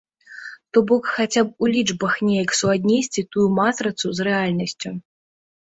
То 0.77 0.81
бок, 0.91 1.03
хаця 1.17 1.43
б 1.49 1.53
у 1.67 1.69
лічбах 1.75 2.17
неяк 2.31 2.57
суаднесці 2.61 3.21
тую 3.37 3.47
матрыцу 3.61 4.07
з 4.19 4.31
рэальнасцю. 4.31 4.89